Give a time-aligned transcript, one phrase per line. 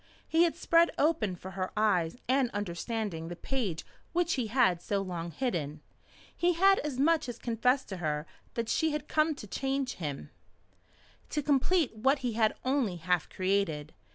[0.27, 4.99] He had spread open for her eyes and understanding the page which he had so
[4.99, 5.79] long hidden.
[6.35, 8.25] He had as much as confessed to her
[8.55, 10.31] that she had come to change him
[11.29, 13.93] to complete what he had only half created.